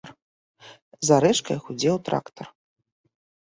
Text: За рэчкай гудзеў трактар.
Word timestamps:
За 1.09 1.17
рэчкай 1.27 1.57
гудзеў 1.67 1.95
трактар. 2.11 2.47